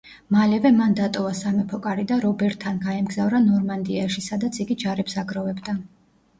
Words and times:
მალევე 0.35 0.69
მან 0.77 0.95
დატოვა 0.99 1.33
სამეფო 1.39 1.81
კარი 1.83 2.07
და 2.13 2.17
რობერთან 2.25 2.81
გაემგზავრა 2.87 3.45
ნორმანდიაში, 3.45 4.27
სადაც 4.33 4.61
იგი 4.67 4.83
ჯარებს 4.87 5.19
აგროვებდა. 5.27 5.81